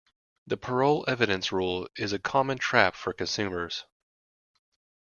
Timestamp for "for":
2.95-3.13